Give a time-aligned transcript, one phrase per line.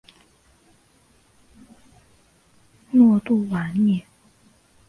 [2.91, 4.03] 若杜瓦涅。